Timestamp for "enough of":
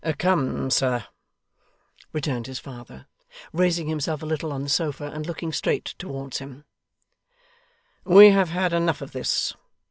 8.73-9.11